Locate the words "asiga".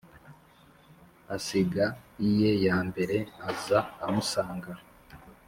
1.35-1.85